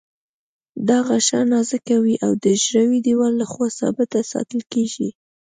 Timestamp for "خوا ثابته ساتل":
3.51-4.61